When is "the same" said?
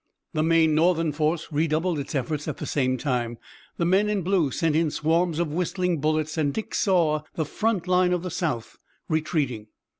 2.57-2.97